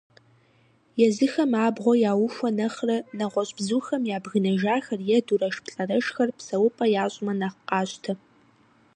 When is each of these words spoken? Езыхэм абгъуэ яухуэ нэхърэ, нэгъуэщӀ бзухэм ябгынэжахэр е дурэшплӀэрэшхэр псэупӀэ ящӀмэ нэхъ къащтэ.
Езыхэм 1.05 1.51
абгъуэ 1.65 1.93
яухуэ 2.11 2.49
нэхърэ, 2.57 2.97
нэгъуэщӀ 3.17 3.53
бзухэм 3.57 4.03
ябгынэжахэр 4.17 5.01
е 5.17 5.17
дурэшплӀэрэшхэр 5.25 6.29
псэупӀэ 6.37 6.85
ящӀмэ 7.03 7.33
нэхъ 7.39 7.59
къащтэ. 7.67 8.11